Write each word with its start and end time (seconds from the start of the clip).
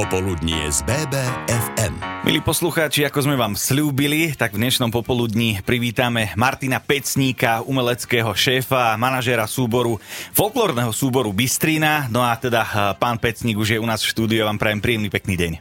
Popoludnie 0.00 0.64
z 0.72 0.80
BBFM. 0.88 2.24
Milí 2.24 2.40
poslucháči, 2.40 3.04
ako 3.04 3.20
sme 3.20 3.36
vám 3.36 3.52
slúbili, 3.52 4.32
tak 4.32 4.56
v 4.56 4.64
dnešnom 4.64 4.88
popoludní 4.88 5.60
privítame 5.60 6.32
Martina 6.40 6.80
Pecníka, 6.80 7.60
umeleckého 7.60 8.32
šéfa, 8.32 8.96
manažéra 8.96 9.44
súboru, 9.44 10.00
folklórneho 10.32 10.88
súboru 10.96 11.36
Bystrína. 11.36 12.08
No 12.08 12.24
a 12.24 12.32
teda 12.40 12.64
eh, 12.64 12.72
pán 12.96 13.20
Pecník 13.20 13.60
už 13.60 13.76
je 13.76 13.78
u 13.78 13.84
nás 13.84 14.00
v 14.00 14.08
štúdiu, 14.08 14.48
vám 14.48 14.56
prajem 14.56 14.80
príjemný 14.80 15.12
pekný 15.12 15.36
deň. 15.36 15.52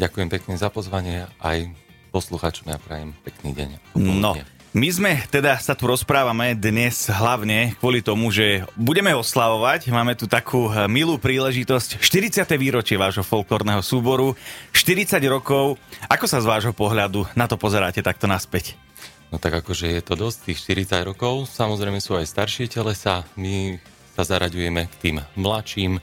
Ďakujem 0.00 0.28
pekne 0.32 0.56
za 0.56 0.72
pozvanie 0.72 1.28
aj 1.44 1.68
poslucháčom 2.16 2.72
ja 2.72 2.80
prajem 2.80 3.12
pekný 3.28 3.52
deň. 3.52 3.68
No, 4.00 4.32
popoludne. 4.32 4.55
My 4.76 4.92
sme 4.92 5.12
teda 5.32 5.56
sa 5.56 5.72
tu 5.72 5.88
rozprávame 5.88 6.52
dnes 6.52 7.08
hlavne 7.08 7.72
kvôli 7.80 8.04
tomu, 8.04 8.28
že 8.28 8.60
budeme 8.76 9.08
oslavovať. 9.16 9.88
Máme 9.88 10.12
tu 10.12 10.28
takú 10.28 10.68
eh, 10.68 10.84
milú 10.84 11.16
príležitosť. 11.16 12.04
40. 12.04 12.44
výročie 12.60 13.00
vášho 13.00 13.24
folklórneho 13.24 13.80
súboru. 13.80 14.36
40 14.76 15.16
rokov. 15.32 15.80
Ako 16.12 16.28
sa 16.28 16.44
z 16.44 16.46
vášho 16.52 16.76
pohľadu 16.76 17.24
na 17.32 17.48
to 17.48 17.56
pozeráte 17.56 18.04
takto 18.04 18.28
naspäť? 18.28 18.76
No 19.32 19.40
tak 19.40 19.64
akože 19.64 19.96
je 19.96 20.02
to 20.04 20.12
dosť 20.12 20.52
tých 20.52 20.60
40 20.92 21.08
rokov, 21.08 21.48
samozrejme 21.50 21.98
sú 21.98 22.14
aj 22.14 22.30
staršie 22.30 22.70
telesa, 22.70 23.26
my 23.34 23.80
sa 24.14 24.22
zaraďujeme 24.22 24.86
k 24.86 24.94
tým 25.02 25.16
mladším, 25.34 25.98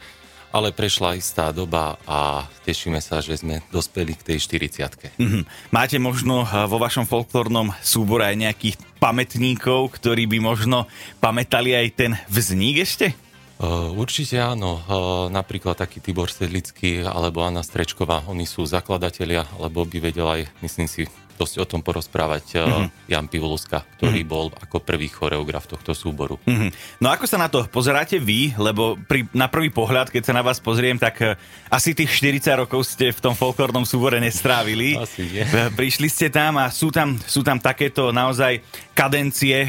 ale 0.53 0.69
prešla 0.69 1.17
istá 1.17 1.49
doba 1.49 1.97
a 2.05 2.45
tešíme 2.61 3.01
sa, 3.01 3.19
že 3.25 3.41
sme 3.41 3.65
dospeli 3.73 4.13
k 4.13 4.21
tej 4.21 4.37
40 4.37 5.17
Mhm. 5.17 5.73
Máte 5.73 5.97
možno 5.97 6.45
eh, 6.45 6.69
vo 6.69 6.77
vašom 6.77 7.09
folklórnom 7.09 7.73
súbore 7.81 8.29
aj 8.29 8.37
nejakých 8.37 8.75
pamätníkov, 9.01 9.97
ktorí 9.97 10.29
by 10.29 10.37
možno 10.39 10.85
pamätali 11.17 11.73
aj 11.73 11.87
ten 11.97 12.11
vznik 12.29 12.85
ešte? 12.85 13.17
Uh, 13.63 13.93
Určite 13.95 14.41
áno, 14.41 14.81
Uh, 14.83 15.31
napríklad 15.31 15.77
taký 15.77 16.03
Tibor 16.03 16.27
Sedlický 16.27 17.05
alebo 17.05 17.45
Anna 17.45 17.63
Strečková, 17.63 18.25
oni 18.27 18.43
sú 18.43 18.65
zakladatelia, 18.67 19.47
alebo 19.55 19.87
by 19.87 19.97
vedel 20.03 20.27
aj, 20.27 20.41
myslím 20.59 20.89
si, 20.89 21.07
dosť 21.35 21.55
o 21.61 21.65
tom 21.65 21.81
porozprávať 21.81 22.61
mm-hmm. 22.61 22.87
Jan 23.09 23.27
Pivoluska, 23.27 23.83
ktorý 23.97 24.21
mm-hmm. 24.23 24.33
bol 24.33 24.53
ako 24.53 24.77
prvý 24.81 25.09
choreograf 25.09 25.65
tohto 25.65 25.91
súboru. 25.97 26.37
Mhm. 26.45 26.69
No 27.01 27.09
ako 27.09 27.25
sa 27.25 27.37
na 27.41 27.49
to 27.49 27.65
pozeráte 27.67 28.21
vy? 28.21 28.53
Lebo 28.55 28.95
pri, 28.95 29.25
na 29.33 29.49
prvý 29.49 29.73
pohľad, 29.73 30.13
keď 30.13 30.29
sa 30.29 30.33
na 30.33 30.45
vás 30.45 30.61
pozriem, 30.61 30.95
tak 30.95 31.15
eh, 31.21 31.35
asi 31.69 31.97
tých 31.97 32.09
40 32.09 32.63
rokov 32.65 32.85
ste 32.85 33.11
v 33.11 33.19
tom 33.19 33.33
folklórnom 33.33 33.83
súbore 33.83 34.21
nestrávili. 34.21 34.95
Asi 35.03 35.25
nie. 35.27 35.43
Eh, 35.43 35.69
Prišli 35.73 36.07
ste 36.07 36.27
tam 36.29 36.61
a 36.61 36.69
sú 36.69 36.93
tam, 36.93 37.17
sú 37.19 37.41
tam 37.41 37.57
takéto 37.57 38.13
naozaj 38.13 38.61
kadencie 38.93 39.65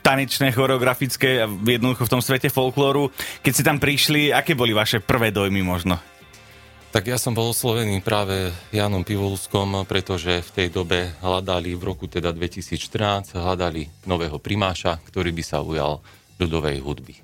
tanečné, 0.00 0.48
choreografické, 0.50 1.44
jednoducho 1.44 2.08
v 2.08 2.12
tom 2.12 2.22
svete 2.24 2.48
folklóru. 2.48 3.12
Keď 3.44 3.52
ste 3.52 3.64
tam 3.66 3.76
prišli, 3.76 4.32
aké 4.32 4.56
boli 4.56 4.72
vaše 4.72 4.98
prvé 4.98 5.28
dojmy 5.28 5.60
možno? 5.60 6.00
Tak 6.96 7.12
ja 7.12 7.20
som 7.20 7.36
bol 7.36 7.52
oslovený 7.52 8.00
práve 8.00 8.48
Janom 8.72 9.04
Pivoluskom, 9.04 9.84
pretože 9.84 10.40
v 10.40 10.50
tej 10.56 10.68
dobe 10.72 11.12
hľadali, 11.20 11.76
v 11.76 11.92
roku 11.92 12.08
teda 12.08 12.32
2014, 12.32 13.36
hľadali 13.36 14.08
nového 14.08 14.40
primáša, 14.40 14.96
ktorý 15.04 15.28
by 15.36 15.44
sa 15.44 15.60
ujal 15.60 16.00
ľudovej 16.40 16.80
hudby. 16.80 17.20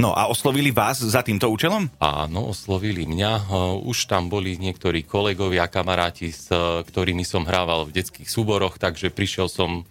No 0.00 0.16
a 0.16 0.32
oslovili 0.32 0.72
vás 0.72 0.96
za 0.96 1.20
týmto 1.20 1.52
účelom? 1.52 1.92
Áno, 2.00 2.56
oslovili 2.56 3.04
mňa. 3.04 3.52
Už 3.84 4.08
tam 4.08 4.32
boli 4.32 4.56
niektorí 4.56 5.04
kolegovia, 5.04 5.68
kamaráti, 5.68 6.32
s 6.32 6.48
ktorými 6.88 7.20
som 7.20 7.44
hrával 7.44 7.84
v 7.84 8.00
detských 8.00 8.32
súboroch, 8.32 8.80
takže 8.80 9.12
prišiel 9.12 9.52
som 9.52 9.84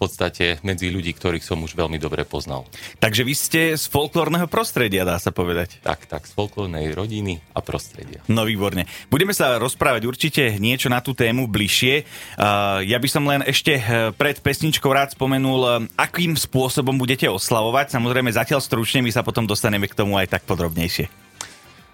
podstate 0.00 0.56
medzi 0.64 0.88
ľudí, 0.88 1.12
ktorých 1.12 1.44
som 1.44 1.60
už 1.60 1.76
veľmi 1.76 2.00
dobre 2.00 2.24
poznal. 2.24 2.64
Takže 2.96 3.22
vy 3.28 3.34
ste 3.36 3.60
z 3.76 3.84
folklórneho 3.92 4.48
prostredia, 4.48 5.04
dá 5.04 5.20
sa 5.20 5.28
povedať. 5.28 5.84
Tak, 5.84 6.08
tak, 6.08 6.24
z 6.24 6.32
folklórnej 6.32 6.96
rodiny 6.96 7.44
a 7.52 7.60
prostredia. 7.60 8.24
No 8.24 8.48
výborne. 8.48 8.88
Budeme 9.12 9.36
sa 9.36 9.60
rozprávať 9.60 10.08
určite 10.08 10.56
niečo 10.56 10.88
na 10.88 11.04
tú 11.04 11.12
tému 11.12 11.44
bližšie. 11.44 12.08
Uh, 12.40 12.80
ja 12.88 12.96
by 12.96 13.08
som 13.12 13.28
len 13.28 13.44
ešte 13.44 13.76
eh, 13.76 14.14
pred 14.14 14.38
pesničkou 14.40 14.88
rád 14.88 15.12
spomenul, 15.12 15.60
eh, 15.66 15.72
akým 15.98 16.38
spôsobom 16.38 16.96
budete 16.96 17.26
oslavovať. 17.28 17.92
Samozrejme 17.92 18.30
zatiaľ 18.30 18.62
stručne, 18.62 19.04
my 19.04 19.10
sa 19.10 19.26
potom 19.26 19.44
dostaneme 19.44 19.90
k 19.90 19.98
tomu 19.98 20.16
aj 20.16 20.30
tak 20.38 20.42
podrobnejšie. 20.46 21.10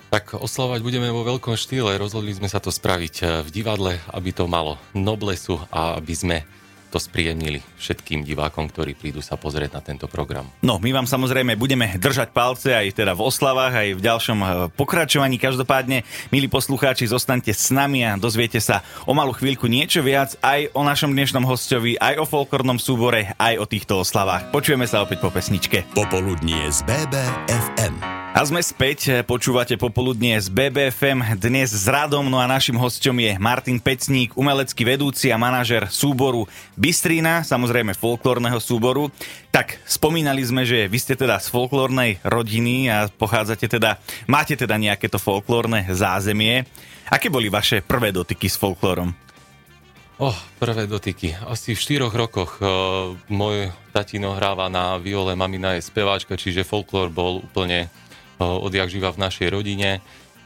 Tak 0.06 0.38
oslavovať 0.38 0.80
budeme 0.86 1.10
vo 1.10 1.26
veľkom 1.26 1.58
štýle. 1.58 1.98
Rozhodli 1.98 2.30
sme 2.30 2.46
sa 2.46 2.62
to 2.62 2.70
spraviť 2.70 3.14
eh, 3.20 3.26
v 3.42 3.48
divadle, 3.50 3.98
aby 4.14 4.30
to 4.30 4.46
malo 4.46 4.78
noblesu 4.94 5.58
a 5.72 5.98
aby 5.98 6.14
sme 6.14 6.36
to 6.96 7.04
spríjemnili 7.04 7.60
všetkým 7.76 8.24
divákom, 8.24 8.72
ktorí 8.72 8.96
prídu 8.96 9.20
sa 9.20 9.36
pozrieť 9.36 9.76
na 9.76 9.84
tento 9.84 10.08
program. 10.08 10.48
No, 10.64 10.80
my 10.80 10.96
vám 10.96 11.04
samozrejme 11.04 11.52
budeme 11.60 11.92
držať 12.00 12.32
palce 12.32 12.72
aj 12.72 12.96
teda 12.96 13.12
v 13.12 13.20
oslavách, 13.20 13.76
aj 13.76 13.88
v 13.92 14.00
ďalšom 14.00 14.38
eh, 14.40 14.48
pokračovaní. 14.72 15.36
Každopádne, 15.36 16.08
milí 16.32 16.48
poslucháči, 16.48 17.04
zostaňte 17.04 17.52
s 17.52 17.68
nami 17.68 18.00
a 18.08 18.16
dozviete 18.16 18.64
sa 18.64 18.80
o 19.04 19.12
malú 19.12 19.36
chvíľku 19.36 19.68
niečo 19.68 20.00
viac 20.00 20.40
aj 20.40 20.72
o 20.72 20.80
našom 20.80 21.12
dnešnom 21.12 21.44
hostovi, 21.44 22.00
aj 22.00 22.16
o 22.16 22.24
folklórnom 22.24 22.80
súbore, 22.80 23.36
aj 23.36 23.60
o 23.60 23.68
týchto 23.68 24.00
oslavách. 24.00 24.48
Počujeme 24.56 24.88
sa 24.88 25.04
opäť 25.04 25.20
po 25.20 25.28
pesničke. 25.28 25.84
Popoludnie 25.92 26.72
z 26.72 26.80
BBFM. 26.88 28.25
A 28.36 28.44
sme 28.44 28.60
späť, 28.60 29.24
počúvate 29.24 29.80
popoludnie 29.80 30.36
z 30.36 30.52
BBFM, 30.52 31.40
dnes 31.40 31.72
s 31.72 31.88
Radom, 31.88 32.28
no 32.28 32.36
a 32.36 32.44
našim 32.44 32.76
hosťom 32.76 33.16
je 33.16 33.32
Martin 33.40 33.80
Pecník, 33.80 34.36
umelecký 34.36 34.84
vedúci 34.84 35.32
a 35.32 35.40
manažer 35.40 35.88
súboru 35.88 36.44
Bystrína, 36.76 37.40
samozrejme 37.48 37.96
folklórneho 37.96 38.60
súboru. 38.60 39.08
Tak, 39.48 39.80
spomínali 39.88 40.44
sme, 40.44 40.68
že 40.68 40.84
vy 40.84 41.00
ste 41.00 41.16
teda 41.16 41.40
z 41.40 41.48
folklórnej 41.48 42.20
rodiny 42.28 42.92
a 42.92 43.08
pochádzate 43.08 43.72
teda, 43.72 44.04
máte 44.28 44.52
teda 44.52 44.76
nejaké 44.76 45.08
to 45.08 45.16
folklórne 45.16 45.88
zázemie. 45.88 46.68
Aké 47.08 47.32
boli 47.32 47.48
vaše 47.48 47.80
prvé 47.80 48.12
dotyky 48.12 48.52
s 48.52 48.60
folklórom? 48.60 49.16
Oh, 50.20 50.36
prvé 50.60 50.84
dotyky. 50.84 51.32
Asi 51.48 51.72
v 51.72 51.80
štyroch 51.80 52.12
rokoch 52.12 52.60
uh, 52.60 53.16
môj 53.32 53.72
tatino 53.96 54.36
hráva 54.36 54.68
na 54.68 55.00
viole, 55.00 55.32
mamina 55.32 55.72
je 55.80 55.88
speváčka, 55.88 56.36
čiže 56.36 56.68
folklór 56.68 57.08
bol 57.08 57.40
úplne 57.40 57.88
odjak 58.40 58.88
živa 58.92 59.10
v 59.12 59.22
našej 59.22 59.48
rodine. 59.52 60.04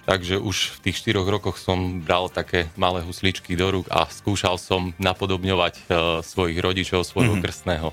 Takže 0.08 0.40
už 0.42 0.80
v 0.80 0.90
tých 0.90 0.96
štyroch 1.06 1.28
rokoch 1.28 1.60
som 1.60 2.02
bral 2.02 2.26
také 2.32 2.66
malé 2.74 3.04
husličky 3.04 3.54
do 3.54 3.68
rúk 3.70 3.86
a 3.92 4.10
skúšal 4.10 4.58
som 4.58 4.90
napodobňovať 4.98 5.74
uh, 5.76 5.84
svojich 6.24 6.58
rodičov, 6.58 7.06
svojho 7.06 7.38
mm-hmm. 7.38 7.44
krstného. 7.44 7.88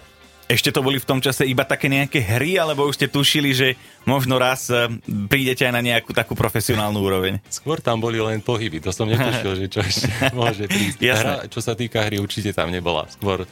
Ešte 0.47 0.71
to 0.71 0.79
boli 0.79 0.95
v 0.95 1.03
tom 1.03 1.19
čase 1.19 1.43
iba 1.43 1.67
také 1.67 1.91
nejaké 1.91 2.23
hry, 2.23 2.55
alebo 2.55 2.87
už 2.87 2.95
ste 2.95 3.11
tušili, 3.11 3.51
že 3.51 3.75
možno 4.07 4.39
raz 4.39 4.71
eh, 4.71 4.87
prídete 5.27 5.67
aj 5.67 5.75
na 5.75 5.83
nejakú 5.83 6.15
takú 6.15 6.39
profesionálnu 6.39 7.03
úroveň? 7.03 7.43
Skôr 7.51 7.83
tam 7.83 7.99
boli 7.99 8.23
len 8.23 8.39
pohyby, 8.39 8.79
to 8.79 8.95
som 8.95 9.11
netušil, 9.11 9.59
že 9.59 9.65
čo 9.67 9.83
ešte 9.83 10.07
môže 10.39 10.71
prísť. 10.71 11.03
Hra, 11.03 11.51
čo 11.51 11.59
sa 11.59 11.75
týka 11.75 11.99
hry, 12.07 12.23
určite 12.23 12.55
tam 12.55 12.71
nebola. 12.71 13.11
Skôr 13.11 13.43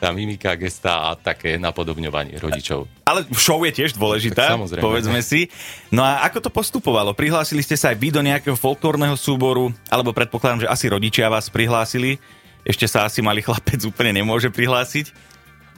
tá 0.00 0.08
mimika, 0.16 0.56
gesta 0.56 1.12
a 1.12 1.14
také 1.14 1.60
napodobňovanie 1.60 2.40
rodičov. 2.40 2.88
Ale 3.04 3.28
show 3.36 3.60
je 3.60 3.72
tiež 3.76 3.92
dôležitá, 4.00 4.48
Tak 4.48 4.56
samozrejme. 4.56 4.82
povedzme 4.82 5.20
si. 5.20 5.52
No 5.92 6.00
a 6.00 6.24
ako 6.24 6.48
to 6.48 6.50
postupovalo? 6.50 7.12
Prihlásili 7.12 7.60
ste 7.60 7.76
sa 7.76 7.92
aj 7.92 8.00
vy 8.00 8.08
do 8.08 8.24
nejakého 8.24 8.56
folklórneho 8.56 9.12
súboru, 9.20 9.68
alebo 9.92 10.16
predpokladám, 10.16 10.64
že 10.64 10.72
asi 10.72 10.88
rodičia 10.88 11.28
vás 11.28 11.52
prihlásili. 11.52 12.16
Ešte 12.64 12.88
sa 12.88 13.04
asi 13.04 13.20
malý 13.20 13.44
chlapec 13.44 13.84
úplne 13.84 14.24
nemôže 14.24 14.48
prihlásiť. 14.48 15.12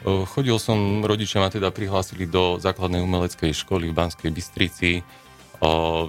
Chodil 0.02 0.58
som, 0.58 1.02
rodičia 1.02 1.38
ma 1.38 1.46
teda 1.46 1.70
prihlásili 1.70 2.26
do 2.26 2.58
základnej 2.58 3.02
umeleckej 3.02 3.54
školy 3.54 3.90
v 3.90 3.94
Banskej 3.94 4.30
Bystrici. 4.34 5.02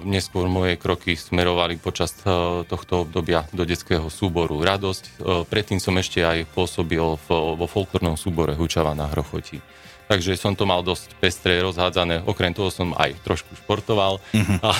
Neskôr 0.02 0.50
moje 0.50 0.74
kroky 0.74 1.14
smerovali 1.14 1.78
počas 1.78 2.10
e, 2.26 2.66
tohto 2.66 3.06
obdobia 3.06 3.46
do 3.54 3.62
detského 3.62 4.10
súboru 4.10 4.58
Radosť. 4.58 5.04
O, 5.22 5.46
Predtým 5.46 5.78
som 5.78 5.94
ešte 5.94 6.26
aj 6.26 6.50
pôsobil 6.50 6.98
vo 7.30 7.66
folklórnom 7.70 8.18
súbore 8.18 8.58
Hučava 8.58 8.98
na 8.98 9.06
Hrochoti. 9.06 9.62
Takže 10.10 10.34
som 10.34 10.58
to 10.58 10.66
mal 10.66 10.82
dosť 10.82 11.16
pestré, 11.22 11.62
rozhádzané. 11.62 12.26
Okrem 12.26 12.50
toho 12.50 12.68
som 12.68 12.92
aj 12.98 13.14
trošku 13.22 13.54
športoval. 13.62 14.18
A, 14.60 14.74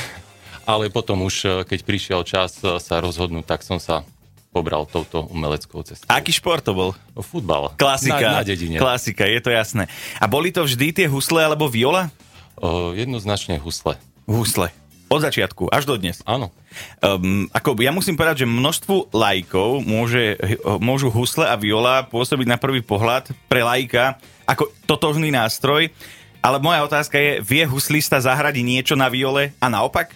ale 0.67 0.91
potom 0.91 1.23
už, 1.23 1.35
e, 1.47 1.49
keď 1.63 1.81
prišiel 1.87 2.21
čas 2.27 2.59
e, 2.61 2.83
sa 2.83 2.99
rozhodnúť, 2.99 3.47
tak 3.47 3.63
som 3.63 3.79
sa 3.79 4.03
pobral 4.51 4.91
touto 4.91 5.27
umeleckou 5.31 5.87
cestou. 5.87 6.11
Aký 6.11 6.35
šport 6.35 6.67
to 6.67 6.75
bol? 6.75 6.91
Futbal. 7.15 7.79
Klasika. 7.79 8.43
Na, 8.43 8.43
na 8.43 8.47
dedine. 8.47 8.83
Klasika, 8.83 9.23
je 9.23 9.39
to 9.39 9.51
jasné. 9.55 9.87
A 10.19 10.27
boli 10.27 10.51
to 10.51 10.67
vždy 10.67 10.91
tie 10.91 11.07
husle 11.07 11.43
alebo 11.47 11.71
viola? 11.71 12.11
O, 12.59 12.91
jednoznačne 12.91 13.59
husle. 13.63 13.99
Husle. 14.25 14.73
Od 15.13 15.21
začiatku, 15.21 15.69
až 15.69 15.87
do 15.87 15.95
dnes. 16.01 16.25
Áno. 16.27 16.51
Um, 16.99 17.47
ako, 17.53 17.77
ja 17.79 17.95
musím 17.95 18.19
povedať, 18.19 18.43
že 18.43 18.51
množstvu 18.51 19.15
lajkov 19.15 19.85
môže, 19.85 20.35
môžu 20.81 21.13
husle 21.13 21.47
a 21.47 21.55
viola 21.55 22.03
pôsobiť 22.09 22.49
na 22.49 22.59
prvý 22.59 22.83
pohľad 22.83 23.31
pre 23.47 23.63
lajka 23.63 24.19
ako 24.49 24.73
totožný 24.89 25.31
nástroj, 25.31 25.93
ale 26.41 26.57
moja 26.59 26.83
otázka 26.83 27.21
je, 27.21 27.33
vie 27.45 27.63
huslista 27.69 28.19
zahrať 28.19 28.65
niečo 28.65 28.97
na 28.97 29.07
viole 29.13 29.55
a 29.61 29.67
naopak? 29.71 30.11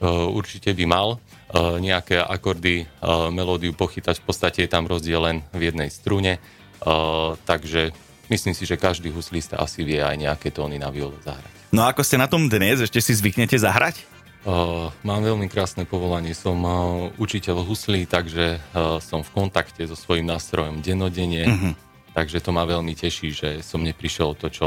O, 0.00 0.32
určite 0.34 0.72
by 0.72 0.84
mal. 0.88 1.20
uh, 1.50 1.78
nejaké 1.82 2.18
akordy, 2.22 2.86
uh, 3.02 3.28
melódiu 3.34 3.74
pochytať. 3.74 4.22
V 4.22 4.26
podstate 4.26 4.58
je 4.64 4.70
tam 4.70 4.86
rozdiel 4.86 5.20
len 5.20 5.36
v 5.50 5.70
jednej 5.70 5.90
strune. 5.90 6.38
Uh, 6.80 7.36
takže 7.44 7.92
myslím 8.32 8.54
si, 8.56 8.64
že 8.64 8.80
každý 8.80 9.12
huslista 9.12 9.60
asi 9.60 9.84
vie 9.84 10.00
aj 10.00 10.16
nejaké 10.16 10.48
tóny 10.54 10.80
na 10.80 10.88
viole 10.88 11.18
zahrať. 11.20 11.59
No 11.70 11.86
a 11.86 11.94
ako 11.94 12.02
ste 12.02 12.18
na 12.18 12.26
tom 12.26 12.50
dnes? 12.50 12.82
Ešte 12.82 12.98
si 12.98 13.14
zvyknete 13.14 13.54
zahrať? 13.54 14.02
Uh, 14.42 14.90
mám 15.06 15.22
veľmi 15.22 15.46
krásne 15.46 15.86
povolanie, 15.86 16.34
som 16.34 16.56
uh, 16.64 17.12
učiteľ 17.20 17.62
huslí, 17.62 18.08
takže 18.08 18.58
uh, 18.58 18.98
som 18.98 19.20
v 19.22 19.30
kontakte 19.30 19.84
so 19.84 19.94
svojím 19.94 20.32
nástrojom 20.32 20.80
denodene, 20.80 21.44
uh-huh. 21.44 21.72
takže 22.16 22.40
to 22.40 22.50
ma 22.50 22.64
veľmi 22.64 22.96
teší, 22.96 23.28
že 23.36 23.48
som 23.60 23.84
neprišiel 23.84 24.32
to, 24.40 24.48
čo 24.48 24.66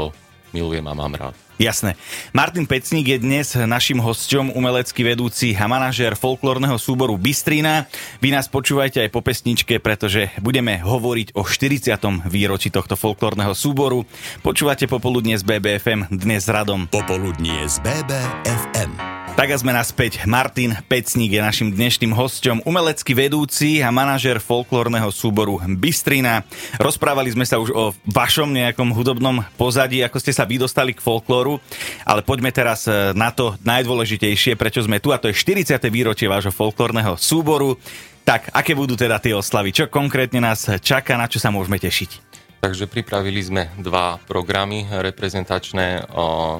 milujem 0.54 0.86
a 0.86 0.94
mám 0.94 1.10
rád. 1.18 1.34
Jasné. 1.58 1.94
Martin 2.34 2.66
Pecník 2.66 3.14
je 3.14 3.18
dnes 3.22 3.46
našim 3.54 4.02
hosťom, 4.02 4.58
umelecký 4.58 5.06
vedúci 5.06 5.54
a 5.54 5.70
manažér 5.70 6.18
folklórneho 6.18 6.74
súboru 6.78 7.14
Bystrina. 7.14 7.86
Vy 8.18 8.34
nás 8.34 8.50
počúvajte 8.50 9.06
aj 9.06 9.10
po 9.14 9.22
pesničke, 9.22 9.78
pretože 9.78 10.34
budeme 10.42 10.82
hovoriť 10.82 11.38
o 11.38 11.46
40. 11.46 12.26
výročí 12.26 12.74
tohto 12.74 12.98
folklórneho 12.98 13.54
súboru. 13.54 14.02
Počúvate 14.42 14.90
popoludne 14.90 15.38
z 15.38 15.46
BBFM 15.46 16.10
dnes 16.10 16.46
s 16.46 16.50
Radom. 16.50 16.90
Popoludnie 16.90 17.70
z 17.70 17.78
BBFM. 17.86 19.13
Tak 19.34 19.50
a 19.50 19.58
sme 19.58 19.74
naspäť. 19.74 20.22
Martin 20.30 20.78
Pecník 20.86 21.34
je 21.34 21.42
našim 21.42 21.74
dnešným 21.74 22.14
hosťom, 22.14 22.62
umelecký 22.62 23.18
vedúci 23.18 23.82
a 23.82 23.90
manažer 23.90 24.38
folklórneho 24.38 25.10
súboru 25.10 25.58
Bystrina. 25.74 26.46
Rozprávali 26.78 27.34
sme 27.34 27.42
sa 27.42 27.58
už 27.58 27.74
o 27.74 27.90
vašom 28.06 28.54
nejakom 28.54 28.94
hudobnom 28.94 29.42
pozadí, 29.58 30.06
ako 30.06 30.22
ste 30.22 30.30
sa 30.30 30.46
vy 30.46 30.62
dostali 30.62 30.94
k 30.94 31.02
folklóru, 31.02 31.58
ale 32.06 32.22
poďme 32.22 32.54
teraz 32.54 32.86
e, 32.86 33.10
na 33.18 33.34
to 33.34 33.58
najdôležitejšie, 33.66 34.54
prečo 34.54 34.86
sme 34.86 35.02
tu, 35.02 35.10
a 35.10 35.18
to 35.18 35.26
je 35.26 35.34
40. 35.34 35.82
výročie 35.90 36.30
vášho 36.30 36.54
folklórneho 36.54 37.18
súboru. 37.18 37.74
Tak, 38.22 38.54
aké 38.54 38.78
budú 38.78 38.94
teda 38.94 39.18
tie 39.18 39.34
oslavy? 39.34 39.74
Čo 39.74 39.90
konkrétne 39.90 40.38
nás 40.38 40.70
čaká, 40.78 41.18
na 41.18 41.26
čo 41.26 41.42
sa 41.42 41.50
môžeme 41.50 41.82
tešiť? 41.82 42.33
Takže 42.64 42.88
pripravili 42.88 43.44
sme 43.44 43.68
dva 43.76 44.16
programy 44.24 44.88
reprezentačné 44.88 46.08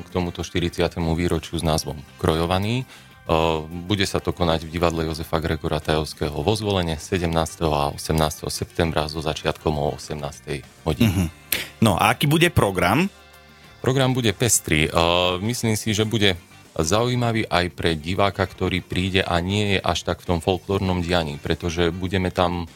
k 0.05 0.07
tomuto 0.13 0.45
40. 0.45 1.01
výročiu 1.01 1.57
s 1.57 1.65
názvom 1.65 1.97
Krojovaný. 2.21 2.85
Bude 3.89 4.05
sa 4.05 4.21
to 4.21 4.37
konať 4.37 4.69
v 4.69 4.77
divadle 4.77 5.09
Jozefa 5.09 5.41
Gregora 5.41 5.81
Tajovského 5.81 6.45
vo 6.45 6.53
zvolenie 6.61 7.01
17. 7.01 7.25
a 7.65 7.89
18. 7.97 8.21
septembra 8.53 9.09
so 9.09 9.25
začiatkom 9.25 9.73
o 9.81 9.97
18. 9.97 10.85
hodine. 10.85 11.09
Mm-hmm. 11.09 11.29
No 11.81 11.97
a 11.97 12.13
aký 12.13 12.29
bude 12.29 12.53
program? 12.53 13.09
Program 13.81 14.13
bude 14.13 14.37
pestrý. 14.37 14.93
Myslím 15.41 15.73
si, 15.73 15.97
že 15.97 16.05
bude 16.05 16.37
zaujímavý 16.77 17.49
aj 17.49 17.73
pre 17.73 17.97
diváka, 17.97 18.45
ktorý 18.45 18.85
príde 18.85 19.25
a 19.25 19.41
nie 19.41 19.73
je 19.73 19.79
až 19.81 20.05
tak 20.05 20.21
v 20.21 20.37
tom 20.37 20.45
folklórnom 20.45 21.01
dianí, 21.01 21.41
pretože 21.41 21.89
budeme 21.89 22.29
tam 22.29 22.69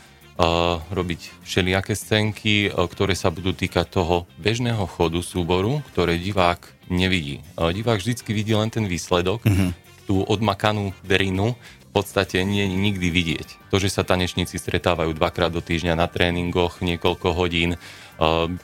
robiť 0.95 1.43
všelijaké 1.43 1.99
scénky, 1.99 2.71
ktoré 2.71 3.19
sa 3.19 3.35
budú 3.35 3.51
týkať 3.51 3.91
toho 3.91 4.31
bežného 4.39 4.87
chodu 4.87 5.19
súboru, 5.19 5.83
ktoré 5.91 6.15
divák 6.15 6.63
nevidí. 6.87 7.43
Divák 7.59 7.99
vždycky 7.99 8.31
vidí 8.31 8.55
len 8.55 8.71
ten 8.71 8.87
výsledok, 8.87 9.43
mm-hmm. 9.43 9.71
tú 10.07 10.23
odmakanú 10.23 10.95
derinu, 11.03 11.59
v 11.59 11.91
podstate 11.91 12.47
nie 12.47 12.63
je 12.63 12.71
nikdy 12.71 13.09
vidieť. 13.11 13.49
To, 13.75 13.83
že 13.83 13.91
sa 13.91 14.07
tanečníci 14.07 14.63
stretávajú 14.63 15.11
dvakrát 15.19 15.51
do 15.51 15.59
týždňa 15.59 15.99
na 15.99 16.07
tréningoch, 16.07 16.79
niekoľko 16.87 17.35
hodín, 17.35 17.75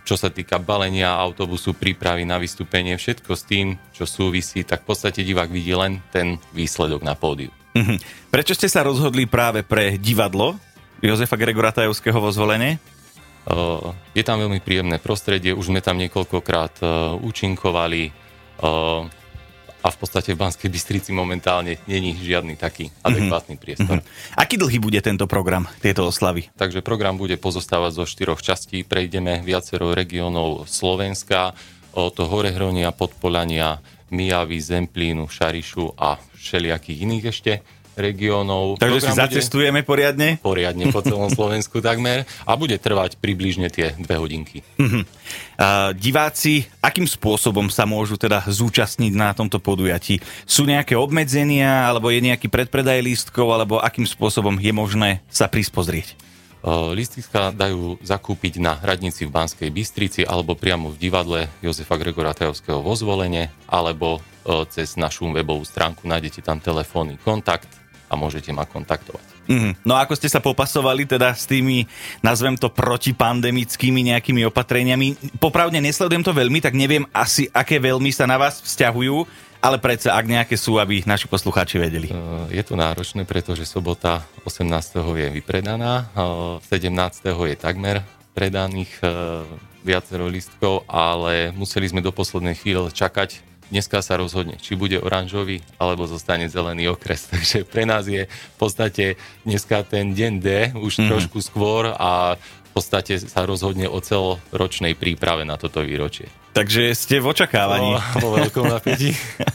čo 0.07 0.15
sa 0.15 0.31
týka 0.31 0.63
balenia 0.63 1.11
autobusu, 1.11 1.75
prípravy 1.75 2.23
na 2.23 2.39
vystúpenie, 2.39 2.95
všetko 2.95 3.33
s 3.35 3.43
tým, 3.43 3.75
čo 3.91 4.07
súvisí, 4.07 4.63
tak 4.63 4.87
v 4.87 4.95
podstate 4.95 5.27
divák 5.27 5.51
vidí 5.51 5.75
len 5.75 5.99
ten 6.15 6.39
výsledok 6.55 7.03
na 7.03 7.19
pódiu. 7.19 7.51
Mm-hmm. 7.75 8.31
Prečo 8.31 8.55
ste 8.55 8.71
sa 8.71 8.87
rozhodli 8.87 9.27
práve 9.27 9.67
pre 9.67 9.99
divadlo? 9.99 10.55
Jozefa 11.05 11.37
Gregora 11.37 11.69
Tajovského 11.69 12.17
vo 12.17 12.33
zvolenie? 12.33 12.81
Je 14.17 14.25
tam 14.25 14.41
veľmi 14.41 14.65
príjemné 14.65 14.97
prostredie, 14.97 15.53
už 15.53 15.69
sme 15.69 15.85
tam 15.85 16.01
niekoľkokrát 16.01 16.81
účinkovali 17.21 18.09
a 19.85 19.93
v 19.93 19.97
podstate 20.01 20.33
v 20.33 20.41
Banskej 20.41 20.73
Bystrici 20.73 21.13
momentálne 21.13 21.77
není 21.85 22.17
žiadny 22.17 22.57
taký 22.57 22.89
mhm. 22.89 23.05
adekvátny 23.05 23.55
priestor. 23.61 24.01
Mm-hmm. 24.01 24.41
Aký 24.41 24.57
dlhý 24.57 24.81
bude 24.81 24.97
tento 25.05 25.29
program, 25.29 25.69
tieto 25.85 26.09
oslavy? 26.09 26.49
Takže 26.57 26.81
program 26.81 27.21
bude 27.21 27.37
pozostávať 27.37 28.01
zo 28.01 28.05
štyroch 28.09 28.41
častí. 28.41 28.81
Prejdeme 28.81 29.45
viacero 29.45 29.93
regiónov 29.93 30.65
Slovenska, 30.65 31.53
od 31.95 32.17
Horehronia, 32.17 32.97
Podpolania, 32.97 33.79
Mijavy, 34.09 34.59
Zemplínu, 34.59 35.29
Šarišu 35.29 35.95
a 35.95 36.17
všelijakých 36.17 36.99
iných 37.07 37.25
ešte 37.29 37.53
regiónov. 37.95 38.79
Takže 38.79 39.11
si 39.11 39.13
zacestujeme 39.15 39.87
poriadne? 39.87 40.39
Poriadne 40.43 40.91
po 40.91 41.01
celom 41.01 41.31
Slovensku 41.39 41.81
takmer 41.81 42.29
a 42.45 42.53
bude 42.55 42.77
trvať 42.79 43.19
približne 43.19 43.71
tie 43.71 43.95
dve 43.99 44.19
hodinky. 44.19 44.67
Uh-huh. 44.79 45.03
Uh, 45.55 45.95
diváci, 45.95 46.67
akým 46.83 47.07
spôsobom 47.07 47.71
sa 47.71 47.87
môžu 47.87 48.19
teda 48.19 48.43
zúčastniť 48.45 49.13
na 49.15 49.31
tomto 49.33 49.63
podujatí? 49.63 50.19
Sú 50.45 50.67
nejaké 50.67 50.99
obmedzenia, 50.99 51.89
alebo 51.89 52.11
je 52.11 52.21
nejaký 52.23 52.51
predpredaj 52.51 53.01
lístkov, 53.03 53.51
alebo 53.55 53.79
akým 53.79 54.07
spôsobom 54.07 54.59
je 54.59 54.73
možné 54.75 55.11
sa 55.31 55.47
prísť 55.47 55.73
pozrieť? 55.75 56.09
Lístka 56.65 57.53
dajú 57.53 58.01
zakúpiť 58.01 58.57
na 58.57 58.81
radnici 58.81 59.29
v 59.29 59.35
Banskej 59.37 59.69
Bystrici 59.69 60.25
alebo 60.25 60.57
priamo 60.57 60.89
v 60.89 60.97
divadle 60.97 61.41
Jozefa 61.61 62.01
Gregora 62.01 62.33
Tajovského 62.33 62.81
vo 62.81 62.97
zvolenie 62.97 63.53
alebo 63.69 64.25
cez 64.73 64.97
našu 64.97 65.29
webovú 65.29 65.61
stránku 65.61 66.09
nájdete 66.09 66.41
tam 66.41 66.65
telefónny 66.65 67.21
kontakt 67.21 67.69
a 68.09 68.15
môžete 68.15 68.53
ma 68.53 68.69
kontaktovať. 68.69 69.23
Mm, 69.45 69.77
no 69.85 69.93
a 69.93 70.09
ako 70.09 70.17
ste 70.17 70.29
sa 70.33 70.41
popasovali 70.41 71.05
teda 71.05 71.37
s 71.37 71.45
tými, 71.45 71.85
nazvem 72.25 72.57
to, 72.57 72.73
protipandemickými 72.73 74.13
nejakými 74.15 74.49
opatreniami? 74.49 75.37
Popravde 75.37 75.77
nesledujem 75.81 76.25
to 76.25 76.33
veľmi, 76.33 76.65
tak 76.65 76.73
neviem 76.73 77.05
asi, 77.13 77.49
aké 77.53 77.77
veľmi 77.77 78.09
sa 78.09 78.25
na 78.25 78.41
vás 78.41 78.65
vzťahujú, 78.65 79.29
ale 79.65 79.77
predsa, 79.81 80.13
ak 80.13 80.29
nejaké 80.29 80.57
sú, 80.61 80.77
aby 80.77 81.05
naši 81.09 81.25
poslucháči 81.25 81.81
vedeli. 81.81 82.13
Je 82.53 82.61
to 82.61 82.77
náročné, 82.77 83.25
pretože 83.25 83.65
sobota 83.65 84.21
18. 84.45 85.01
je 85.01 85.29
vypredaná, 85.41 86.09
17. 86.69 86.69
je 87.25 87.57
takmer 87.57 88.05
predaných 88.37 88.93
e, 89.01 89.07
viacero 89.87 90.27
listkov, 90.29 90.85
ale 90.91 91.55
museli 91.55 91.89
sme 91.89 92.05
do 92.05 92.11
poslednej 92.11 92.59
chvíle 92.59 92.91
čakať 92.91 93.54
dneska 93.71 94.01
sa 94.01 94.19
rozhodne, 94.19 94.59
či 94.61 94.77
bude 94.77 95.01
oranžový 95.01 95.65
alebo 95.81 96.09
zostane 96.09 96.49
zelený 96.51 96.93
okres. 96.93 97.29
Takže 97.33 97.65
pre 97.65 97.85
nás 97.89 98.09
je 98.09 98.27
v 98.27 98.57
podstate 98.59 99.21
dneska 99.47 99.85
ten 99.87 100.13
deň 100.13 100.33
D 100.41 100.49
už 100.77 101.05
mm. 101.05 101.09
trošku 101.09 101.39
skôr 101.45 101.93
a 101.95 102.37
v 102.41 102.71
podstate 102.75 103.23
sa 103.23 103.47
rozhodne 103.47 103.87
o 103.87 104.03
celoročnej 104.03 104.99
príprave 104.99 105.47
na 105.47 105.55
toto 105.55 105.87
výročie. 105.87 106.27
Takže 106.55 106.95
ste 106.95 107.19
v 107.19 107.35
očakávaní. 107.35 107.99
O, 107.99 108.31
o 108.31 108.39
veľkom 108.39 108.71
napätí. 108.71 109.11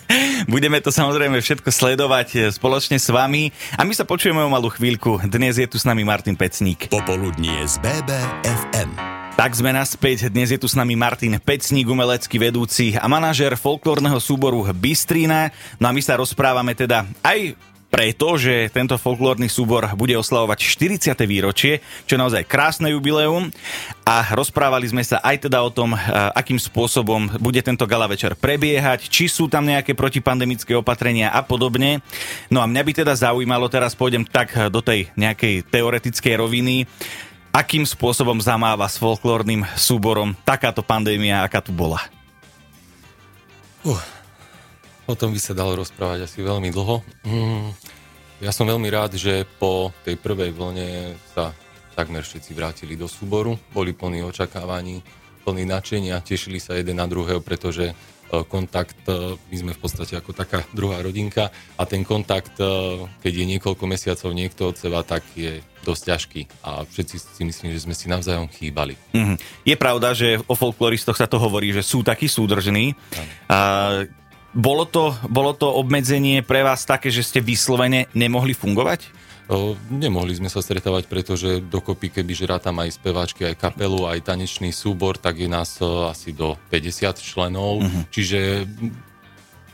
Budeme 0.52 0.84
to 0.84 0.92
samozrejme 0.92 1.40
všetko 1.40 1.72
sledovať 1.72 2.28
eh, 2.36 2.42
spoločne 2.52 3.00
s 3.00 3.08
vami 3.08 3.56
a 3.80 3.88
my 3.88 3.96
sa 3.96 4.04
počujeme 4.04 4.44
o 4.44 4.52
malú 4.52 4.68
chvíľku. 4.68 5.24
Dnes 5.28 5.56
je 5.60 5.68
tu 5.68 5.80
s 5.80 5.88
nami 5.88 6.04
Martin 6.04 6.36
Pecník. 6.36 6.92
Popoludnie 6.92 7.64
z 7.68 7.80
BBFM. 7.80 9.19
Tak 9.40 9.56
sme 9.56 9.72
naspäť. 9.72 10.28
Dnes 10.28 10.52
je 10.52 10.60
tu 10.60 10.68
s 10.68 10.76
nami 10.76 11.00
Martin 11.00 11.40
Pecník, 11.40 11.88
umelecký 11.88 12.36
vedúci 12.36 13.00
a 13.00 13.08
manažer 13.08 13.56
folklórneho 13.56 14.20
súboru 14.20 14.68
Bystrína. 14.76 15.56
No 15.80 15.88
a 15.88 15.96
my 15.96 16.04
sa 16.04 16.20
rozprávame 16.20 16.76
teda 16.76 17.08
aj 17.24 17.56
preto, 17.88 18.36
že 18.36 18.68
tento 18.68 19.00
folklórny 19.00 19.48
súbor 19.48 19.88
bude 19.96 20.12
oslavovať 20.20 20.60
40. 20.60 21.16
výročie, 21.24 21.80
čo 22.04 22.20
je 22.20 22.22
naozaj 22.22 22.52
krásne 22.52 22.92
jubileum 22.92 23.48
a 24.04 24.28
rozprávali 24.36 24.92
sme 24.92 25.08
sa 25.08 25.24
aj 25.24 25.48
teda 25.48 25.64
o 25.64 25.72
tom, 25.72 25.96
akým 26.36 26.60
spôsobom 26.60 27.40
bude 27.40 27.64
tento 27.64 27.88
gala 27.88 28.12
večer 28.12 28.36
prebiehať, 28.36 29.08
či 29.08 29.32
sú 29.32 29.48
tam 29.48 29.64
nejaké 29.64 29.96
protipandemické 29.96 30.76
opatrenia 30.76 31.32
a 31.32 31.40
podobne. 31.48 32.04
No 32.52 32.60
a 32.60 32.68
mňa 32.68 32.82
by 32.84 32.92
teda 32.92 33.16
zaujímalo, 33.16 33.72
teraz 33.72 33.96
pôjdem 33.96 34.28
tak 34.28 34.52
do 34.68 34.84
tej 34.84 35.08
nejakej 35.16 35.64
teoretickej 35.72 36.36
roviny, 36.36 36.84
akým 37.60 37.84
spôsobom 37.84 38.40
zamáva 38.40 38.88
s 38.88 38.96
folklórnym 38.96 39.68
súborom 39.76 40.32
takáto 40.48 40.80
pandémia, 40.80 41.44
aká 41.44 41.60
tu 41.60 41.76
bola? 41.76 42.00
Uh, 43.84 44.00
o 45.04 45.14
tom 45.16 45.36
by 45.36 45.40
sa 45.44 45.52
dalo 45.52 45.76
rozprávať 45.76 46.24
asi 46.24 46.40
veľmi 46.40 46.72
dlho. 46.72 47.04
Mm, 47.28 47.76
ja 48.40 48.56
som 48.56 48.64
veľmi 48.64 48.88
rád, 48.88 49.20
že 49.20 49.44
po 49.60 49.92
tej 50.08 50.16
prvej 50.16 50.56
vlne 50.56 51.20
sa 51.36 51.52
takmer 52.00 52.24
všetci 52.24 52.56
vrátili 52.56 52.96
do 52.96 53.12
súboru, 53.12 53.60
boli 53.76 53.92
plní 53.92 54.24
očakávaní, 54.24 55.04
plní 55.44 55.68
nadšenia, 55.68 56.24
tešili 56.24 56.64
sa 56.64 56.80
jeden 56.80 56.96
na 56.96 57.12
druhého, 57.12 57.44
pretože 57.44 57.92
kontakt, 58.46 59.02
e, 59.10 59.36
my 59.38 59.56
sme 59.58 59.72
v 59.74 59.82
podstate 59.82 60.14
ako 60.14 60.32
taká 60.38 60.62
druhá 60.72 61.02
rodinka 61.02 61.50
a 61.76 61.84
ten 61.90 62.06
kontakt, 62.06 62.54
e, 62.62 62.66
keď 63.26 63.34
je 63.34 63.46
niekoľko 63.58 63.84
mesiacov 63.90 64.30
niekto 64.34 64.70
od 64.70 64.76
seba, 64.78 65.02
tak 65.02 65.26
je 65.34 65.66
dosť 65.82 66.04
ťažký 66.12 66.42
a 66.68 66.84
všetci 66.84 67.16
si 67.18 67.44
myslím, 67.48 67.70
že 67.72 67.84
sme 67.88 67.96
si 67.96 68.12
navzájom 68.12 68.52
chýbali. 68.52 69.00
Mm-hmm. 69.16 69.38
Je 69.64 69.76
pravda, 69.80 70.12
že 70.12 70.38
o 70.46 70.54
folkloristoch 70.54 71.16
sa 71.16 71.26
to 71.26 71.40
hovorí, 71.40 71.72
že 71.72 71.82
sú 71.82 72.04
takí 72.04 72.28
súdržní. 72.28 72.94
A 73.48 74.04
bolo 74.54 74.86
to, 74.86 75.14
bolo 75.30 75.54
to 75.54 75.70
obmedzenie 75.70 76.42
pre 76.42 76.66
vás 76.66 76.86
také, 76.86 77.14
že 77.14 77.22
ste 77.22 77.40
vyslovene 77.40 78.10
nemohli 78.18 78.58
fungovať? 78.58 79.30
Nemohli 79.90 80.38
sme 80.38 80.46
sa 80.46 80.62
stretávať, 80.62 81.10
pretože 81.10 81.58
dokopy, 81.58 82.14
kebyže 82.14 82.46
rátam 82.46 82.78
aj 82.86 83.02
speváčky, 83.02 83.50
aj 83.50 83.58
kapelu, 83.58 84.06
aj 84.06 84.22
tanečný 84.22 84.70
súbor, 84.70 85.18
tak 85.18 85.42
je 85.42 85.50
nás 85.50 85.82
asi 85.82 86.38
do 86.38 86.54
50 86.70 87.18
členov, 87.18 87.82
uh-huh. 87.82 88.06
čiže 88.14 88.70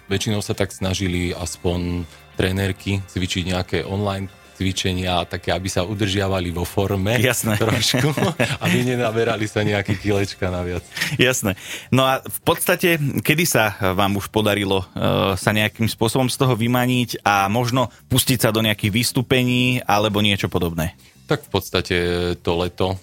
väčšinou 0.08 0.40
sa 0.40 0.56
tak 0.56 0.72
snažili 0.72 1.36
aspoň 1.36 2.08
trenérky 2.40 3.04
cvičiť 3.04 3.44
nejaké 3.52 3.78
online 3.84 4.32
cvičenia, 4.56 5.28
také, 5.28 5.52
aby 5.52 5.68
sa 5.68 5.84
udržiavali 5.84 6.50
vo 6.56 6.64
forme 6.64 7.20
Jasné. 7.20 7.60
trošku, 7.64 8.16
aby 8.64 8.78
nenaberali 8.88 9.46
sa 9.46 9.62
nejaké 9.62 10.00
kilečka 10.00 10.48
naviac. 10.48 10.82
Jasné. 11.20 11.60
No 11.92 12.08
a 12.08 12.24
v 12.24 12.40
podstate, 12.42 12.96
kedy 13.20 13.44
sa 13.44 13.76
vám 13.94 14.16
už 14.16 14.32
podarilo 14.32 14.82
uh, 14.82 15.36
sa 15.36 15.52
nejakým 15.52 15.92
spôsobom 15.92 16.32
z 16.32 16.40
toho 16.40 16.56
vymaniť 16.56 17.22
a 17.28 17.52
možno 17.52 17.92
pustiť 18.08 18.48
sa 18.48 18.50
do 18.56 18.64
nejakých 18.64 18.96
vystúpení 18.96 19.84
alebo 19.84 20.24
niečo 20.24 20.48
podobné? 20.48 20.96
Tak 21.26 21.46
v 21.46 21.50
podstate 21.50 21.98
to 22.40 22.52
leto 22.56 22.96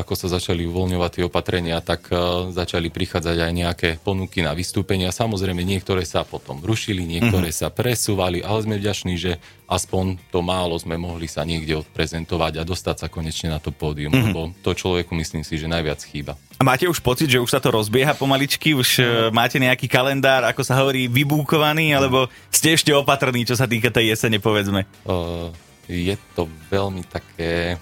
ako 0.00 0.16
sa 0.16 0.32
začali 0.32 0.64
uvoľňovať 0.64 1.10
tie 1.12 1.24
opatrenia, 1.28 1.78
tak 1.84 2.08
uh, 2.08 2.48
začali 2.48 2.88
prichádzať 2.88 3.36
aj 3.36 3.52
nejaké 3.52 3.88
ponuky 4.00 4.40
na 4.40 4.56
vystúpenia. 4.56 5.12
Samozrejme, 5.12 5.60
niektoré 5.60 6.08
sa 6.08 6.24
potom 6.24 6.64
rušili, 6.64 7.04
niektoré 7.04 7.52
mm-hmm. 7.52 7.68
sa 7.68 7.74
presúvali, 7.74 8.40
ale 8.40 8.64
sme 8.64 8.80
vďační, 8.80 9.14
že 9.20 9.32
aspoň 9.68 10.18
to 10.34 10.42
málo 10.42 10.74
sme 10.80 10.98
mohli 10.98 11.30
sa 11.30 11.44
niekde 11.46 11.78
odprezentovať 11.78 12.58
a 12.58 12.66
dostať 12.66 12.96
sa 13.04 13.12
konečne 13.12 13.52
na 13.52 13.60
to 13.62 13.70
pódium, 13.70 14.10
mm-hmm. 14.10 14.32
lebo 14.32 14.40
to 14.64 14.72
človeku 14.72 15.12
myslím 15.20 15.44
si, 15.44 15.60
že 15.60 15.70
najviac 15.70 16.00
chýba. 16.02 16.34
A 16.56 16.66
máte 16.66 16.88
už 16.88 17.00
pocit, 17.00 17.30
že 17.30 17.40
už 17.40 17.48
sa 17.48 17.60
to 17.60 17.72
rozbieha 17.72 18.16
pomaličky? 18.16 18.72
Už 18.72 18.88
uh, 19.00 19.06
máte 19.30 19.60
nejaký 19.60 19.86
kalendár, 19.86 20.48
ako 20.48 20.64
sa 20.64 20.80
hovorí, 20.80 21.06
vybúkovaný, 21.06 21.92
alebo 21.92 22.26
ste 22.48 22.72
ešte 22.74 22.90
opatrní, 22.96 23.44
čo 23.44 23.54
sa 23.54 23.68
týka 23.68 23.92
tej 23.92 24.16
jesene, 24.16 24.40
povedzme? 24.40 24.88
Uh, 25.04 25.52
je 25.90 26.14
to 26.38 26.46
veľmi 26.70 27.02
také 27.10 27.80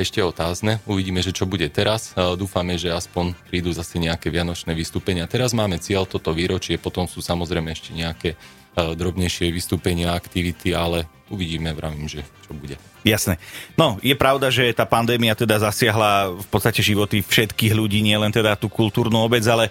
ešte 0.00 0.24
otázne. 0.24 0.80
Uvidíme, 0.88 1.20
že 1.20 1.36
čo 1.36 1.44
bude 1.44 1.68
teraz. 1.68 2.16
Dúfame, 2.16 2.80
že 2.80 2.88
aspoň 2.88 3.36
prídu 3.52 3.68
zase 3.76 4.00
nejaké 4.00 4.32
vianočné 4.32 4.72
vystúpenia. 4.72 5.28
Teraz 5.28 5.52
máme 5.52 5.76
cieľ 5.76 6.08
toto 6.08 6.32
výročie, 6.32 6.80
potom 6.80 7.04
sú 7.04 7.20
samozrejme 7.20 7.68
ešte 7.68 7.92
nejaké 7.92 8.40
drobnejšie 8.74 9.52
vystúpenia, 9.52 10.16
aktivity, 10.16 10.72
ale 10.72 11.04
uvidíme, 11.28 11.74
vravím, 11.76 12.08
že 12.08 12.24
čo 12.46 12.56
bude. 12.56 12.80
Jasné. 13.04 13.36
No, 13.76 14.00
je 14.00 14.12
pravda, 14.12 14.48
že 14.48 14.72
tá 14.72 14.88
pandémia 14.88 15.36
teda 15.36 15.60
zasiahla 15.60 16.36
v 16.36 16.46
podstate 16.48 16.80
životy 16.80 17.20
všetkých 17.20 17.72
ľudí, 17.76 18.00
nie 18.00 18.16
len 18.16 18.32
teda 18.32 18.56
tú 18.56 18.72
kultúrnu 18.72 19.20
obec, 19.20 19.44
ale 19.48 19.68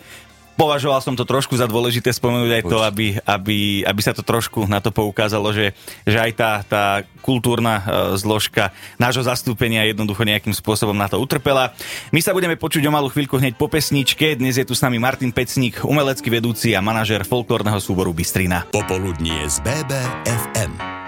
považoval 0.59 0.99
som 0.99 1.15
to 1.15 1.23
trošku 1.23 1.55
za 1.55 1.63
dôležité 1.63 2.11
spomenúť 2.11 2.51
aj 2.59 2.63
to, 2.67 2.77
aby, 2.83 3.07
aby, 3.23 3.57
aby 3.87 4.01
sa 4.03 4.11
to 4.11 4.19
trošku 4.19 4.67
na 4.67 4.83
to 4.83 4.91
poukázalo, 4.91 5.55
že, 5.55 5.71
že 6.03 6.19
aj 6.19 6.31
tá, 6.35 6.51
tá 6.67 6.83
kultúrna 7.23 7.79
e, 7.79 7.83
zložka 8.19 8.75
nášho 8.99 9.23
zastúpenia 9.23 9.87
jednoducho 9.87 10.27
nejakým 10.27 10.51
spôsobom 10.51 10.93
na 10.93 11.07
to 11.07 11.15
utrpela. 11.15 11.71
My 12.11 12.19
sa 12.19 12.35
budeme 12.35 12.59
počuť 12.59 12.83
o 12.83 12.91
malú 12.91 13.07
chvíľku 13.07 13.39
hneď 13.39 13.55
po 13.55 13.71
pesničke. 13.71 14.35
Dnes 14.35 14.59
je 14.59 14.67
tu 14.67 14.75
s 14.75 14.83
nami 14.83 14.99
Martin 14.99 15.31
Pecník, 15.31 15.87
umelecký 15.87 16.27
vedúci 16.27 16.75
a 16.75 16.83
manažer 16.83 17.23
folklórneho 17.23 17.79
súboru 17.79 18.11
Bystrina. 18.11 18.67
Popoludnie 18.67 19.47
z 19.47 19.63
BBFM. 19.63 20.98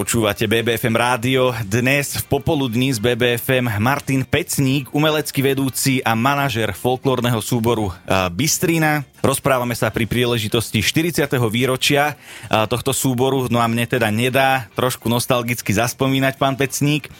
Počúvate 0.00 0.48
BBFM 0.48 0.96
rádio. 0.96 1.52
Dnes 1.60 2.16
v 2.16 2.24
popoludní 2.24 2.88
z 2.88 2.96
BBFM 2.96 3.68
Martin 3.84 4.24
Pecník, 4.24 4.88
umelecký 4.96 5.44
vedúci 5.44 6.00
a 6.00 6.16
manažer 6.16 6.72
folklórneho 6.72 7.36
súboru 7.44 7.92
Bystrina. 8.32 9.04
Rozprávame 9.20 9.76
sa 9.76 9.92
pri 9.92 10.08
príležitosti 10.08 10.80
40. 10.80 11.28
výročia 11.52 12.16
tohto 12.48 12.96
súboru, 12.96 13.44
no 13.52 13.60
a 13.60 13.68
mne 13.68 13.84
teda 13.84 14.08
nedá 14.08 14.72
trošku 14.72 15.12
nostalgicky 15.12 15.76
zaspomínať, 15.76 16.40
pán 16.40 16.56
Pecník. 16.56 17.12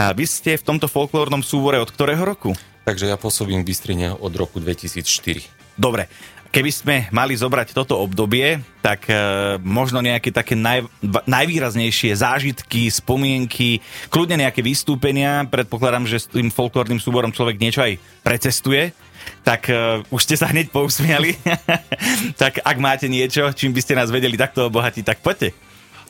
Vy 0.00 0.24
ste 0.24 0.56
v 0.56 0.64
tomto 0.64 0.88
folklórnom 0.88 1.44
súbore 1.44 1.84
od 1.84 1.92
ktorého 1.92 2.24
roku? 2.24 2.56
Takže 2.88 3.12
ja 3.12 3.20
pôsobím 3.20 3.60
v 3.60 3.76
Bystrine 3.76 4.08
od 4.16 4.32
roku 4.32 4.56
2004. 4.56 5.60
Dobre, 5.72 6.08
Keby 6.52 6.68
sme 6.68 6.96
mali 7.08 7.32
zobrať 7.32 7.72
toto 7.72 7.96
obdobie, 7.96 8.60
tak 8.84 9.08
e, 9.08 9.16
možno 9.64 10.04
nejaké 10.04 10.28
také 10.28 10.52
naj, 10.52 10.84
najvýraznejšie 11.24 12.12
zážitky, 12.12 12.92
spomienky, 12.92 13.80
kľudne 14.12 14.44
nejaké 14.44 14.60
vystúpenia, 14.60 15.48
predpokladám, 15.48 16.04
že 16.04 16.20
s 16.20 16.28
tým 16.28 16.52
folklórnym 16.52 17.00
súborom 17.00 17.32
človek 17.32 17.56
niečo 17.56 17.80
aj 17.80 17.96
precestuje, 18.20 18.92
tak 19.40 19.72
e, 19.72 20.04
už 20.12 20.20
ste 20.20 20.36
sa 20.36 20.52
hneď 20.52 20.68
pousmiali. 20.68 21.40
tak 22.42 22.60
ak 22.60 22.76
máte 22.76 23.08
niečo, 23.08 23.48
čím 23.56 23.72
by 23.72 23.80
ste 23.80 23.96
nás 23.96 24.12
vedeli 24.12 24.36
takto 24.36 24.68
obohatiť, 24.68 25.08
tak 25.08 25.24
poďte. 25.24 25.56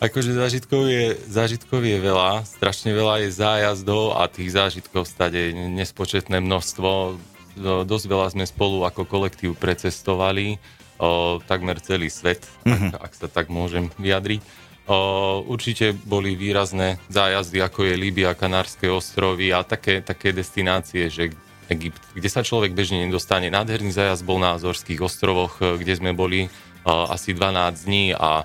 Akože 0.03 0.35
zážitkov 0.35 0.91
je, 0.91 1.23
zážitkov 1.31 1.87
je 1.87 2.03
veľa, 2.03 2.43
strašne 2.43 2.91
veľa 2.91 3.23
je 3.23 3.29
zájazdov 3.31 4.19
a 4.19 4.27
tých 4.27 4.59
zážitkov 4.59 5.07
stade 5.07 5.55
nespočetné 5.55 6.43
množstvo 6.43 6.91
No, 7.15 7.32
dosť 7.61 8.04
veľa 8.09 8.26
sme 8.32 8.44
spolu 8.49 8.85
ako 8.87 9.04
kolektív 9.04 9.59
precestovali, 9.59 10.56
o, 11.02 11.38
takmer 11.44 11.82
celý 11.82 12.09
svet, 12.09 12.47
mm-hmm. 12.64 12.97
ak, 12.97 13.02
ak 13.11 13.12
sa 13.12 13.28
tak 13.28 13.50
môžem 13.52 13.90
vyjadriť. 13.99 14.40
O, 14.87 15.47
určite 15.47 15.94
boli 15.94 16.35
výrazné 16.35 16.99
zájazdy, 17.11 17.59
ako 17.62 17.87
je 17.87 17.94
Líbia, 17.99 18.38
Kanárske 18.38 18.90
ostrovy 18.90 19.54
a 19.54 19.62
také, 19.62 20.02
také 20.02 20.35
destinácie, 20.35 21.06
že 21.11 21.35
Egypt, 21.71 22.02
kde 22.12 22.28
sa 22.28 22.42
človek 22.42 22.75
bežne 22.75 23.06
nedostane. 23.06 23.49
Nádherný 23.49 23.94
zájazd 23.94 24.26
bol 24.26 24.42
na 24.42 24.59
Azorských 24.59 25.00
ostrovoch, 25.00 25.59
kde 25.59 25.94
sme 25.94 26.12
boli 26.12 26.50
o, 26.82 27.09
asi 27.09 27.35
12 27.35 27.87
dní 27.87 28.14
a 28.14 28.44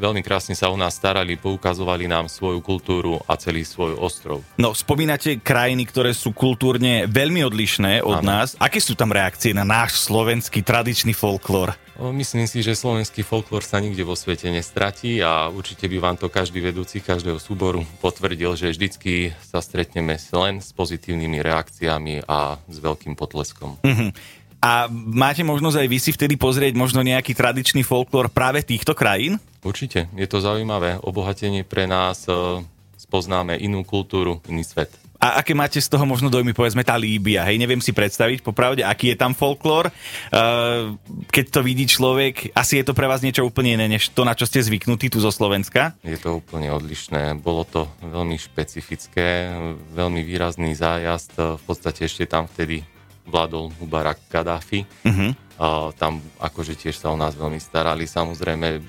veľmi 0.00 0.24
krásne 0.24 0.56
sa 0.56 0.72
o 0.72 0.76
nás 0.76 0.96
starali, 0.96 1.36
poukazovali 1.36 2.08
nám 2.08 2.32
svoju 2.32 2.64
kultúru 2.64 3.20
a 3.28 3.36
celý 3.36 3.62
svoj 3.64 3.96
ostrov. 4.00 4.40
No, 4.56 4.72
spomínate 4.72 5.38
krajiny, 5.40 5.84
ktoré 5.84 6.16
sú 6.16 6.32
kultúrne 6.32 7.04
veľmi 7.06 7.44
odlišné 7.44 8.00
od 8.00 8.24
ano. 8.24 8.28
nás. 8.40 8.56
Aké 8.56 8.80
sú 8.80 8.96
tam 8.96 9.12
reakcie 9.12 9.52
na 9.52 9.62
náš 9.62 10.08
slovenský 10.08 10.64
tradičný 10.64 11.12
folklór? 11.12 11.76
Myslím 12.00 12.48
si, 12.48 12.64
že 12.64 12.72
slovenský 12.72 13.20
folklór 13.20 13.60
sa 13.60 13.76
nikde 13.76 14.00
vo 14.08 14.16
svete 14.16 14.48
nestratí 14.48 15.20
a 15.20 15.52
určite 15.52 15.84
by 15.84 16.00
vám 16.00 16.16
to 16.16 16.32
každý 16.32 16.64
vedúci 16.64 17.04
každého 17.04 17.36
súboru 17.36 17.84
potvrdil, 18.00 18.56
že 18.56 18.72
vždycky 18.72 19.36
sa 19.44 19.60
stretneme 19.60 20.16
len 20.16 20.64
s 20.64 20.72
pozitívnymi 20.72 21.44
reakciami 21.44 22.24
a 22.24 22.56
s 22.56 22.76
veľkým 22.80 23.12
potleskom. 23.12 23.76
Mm-hmm. 23.84 24.39
A 24.60 24.92
máte 24.92 25.40
možnosť 25.40 25.76
aj 25.80 25.88
vy 25.88 25.98
si 25.98 26.10
vtedy 26.12 26.36
pozrieť 26.36 26.76
možno 26.76 27.00
nejaký 27.00 27.32
tradičný 27.32 27.80
folklór 27.80 28.28
práve 28.28 28.60
týchto 28.60 28.92
krajín? 28.92 29.40
Určite, 29.64 30.12
je 30.12 30.26
to 30.28 30.44
zaujímavé. 30.44 31.00
Obohatenie 31.00 31.64
pre 31.64 31.88
nás, 31.88 32.28
e, 32.28 32.60
spoznáme 33.00 33.56
inú 33.56 33.84
kultúru, 33.88 34.44
iný 34.48 34.64
svet. 34.64 34.92
A 35.20 35.44
aké 35.44 35.52
máte 35.52 35.76
z 35.76 35.84
toho 35.84 36.08
možno 36.08 36.32
dojmy, 36.32 36.56
povedzme 36.56 36.80
tá 36.80 36.96
Líbia, 36.96 37.44
hej, 37.44 37.60
neviem 37.60 37.76
si 37.84 37.92
predstaviť 37.92 38.40
popravde, 38.40 38.80
aký 38.80 39.12
je 39.12 39.20
tam 39.20 39.36
folklór. 39.36 39.92
Uh, 40.32 40.96
keď 41.28 41.44
to 41.52 41.60
vidí 41.60 41.84
človek, 41.84 42.56
asi 42.56 42.80
je 42.80 42.88
to 42.88 42.96
pre 42.96 43.04
vás 43.04 43.20
niečo 43.20 43.44
úplne 43.44 43.76
iné, 43.76 43.84
než 43.84 44.16
to, 44.16 44.24
na 44.24 44.32
čo 44.32 44.48
ste 44.48 44.64
zvyknutí 44.64 45.12
tu 45.12 45.20
zo 45.20 45.28
Slovenska? 45.28 45.92
Je 46.00 46.16
to 46.16 46.40
úplne 46.40 46.72
odlišné. 46.72 47.36
Bolo 47.36 47.68
to 47.68 47.84
veľmi 48.00 48.40
špecifické, 48.40 49.52
veľmi 49.92 50.24
výrazný 50.24 50.72
zájazd. 50.72 51.60
V 51.60 51.62
podstate 51.68 52.08
ešte 52.08 52.24
tam 52.24 52.48
vtedy 52.48 52.80
vládol 53.30 53.70
Mubarak 53.78 54.18
Kadáfi. 54.26 54.82
Uh-huh. 55.06 55.32
A 55.60 55.94
tam 55.94 56.18
akože 56.42 56.74
tiež 56.74 56.98
sa 56.98 57.14
o 57.14 57.16
nás 57.16 57.38
veľmi 57.38 57.62
starali. 57.62 58.04
Samozrejme, 58.04 58.82